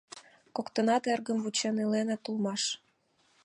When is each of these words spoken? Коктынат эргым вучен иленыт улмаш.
Коктынат 0.55 1.03
эргым 1.13 1.37
вучен 1.43 1.75
иленыт 1.83 2.23
улмаш. 2.29 2.63